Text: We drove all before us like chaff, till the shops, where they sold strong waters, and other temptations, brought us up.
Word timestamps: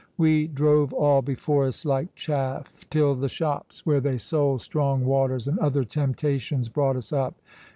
We 0.17 0.47
drove 0.47 0.93
all 0.93 1.21
before 1.21 1.65
us 1.67 1.85
like 1.85 2.15
chaff, 2.15 2.89
till 2.89 3.13
the 3.13 3.29
shops, 3.29 3.85
where 3.85 3.99
they 3.99 4.17
sold 4.17 4.63
strong 4.63 5.05
waters, 5.05 5.47
and 5.47 5.59
other 5.59 5.83
temptations, 5.83 6.69
brought 6.69 6.95
us 6.95 7.13
up. 7.13 7.35